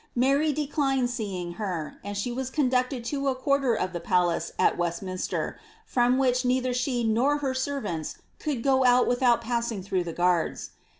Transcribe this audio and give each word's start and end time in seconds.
Mary 0.15 0.51
declined 0.51 1.11
seeing 1.11 1.53
her, 1.61 1.99
and 2.03 2.17
she 2.17 2.31
was 2.31 2.49
con 2.49 2.71
ducted 2.71 3.03
to 3.03 3.27
a 3.27 3.35
quarter 3.35 3.75
of 3.75 3.93
the 3.93 3.99
palace 3.99 4.51
at 4.57 4.75
Westminster, 4.75 5.59
from 5.85 6.17
which 6.17 6.43
neither 6.43 6.73
she 6.73 7.03
nor 7.03 7.37
her 7.37 7.53
servants 7.53 8.15
could 8.39 8.63
go 8.63 8.83
out 8.83 9.05
without 9.07 9.41
passing 9.41 9.83
through 9.83 10.03
the 10.03 10.11
guards. 10.11 10.71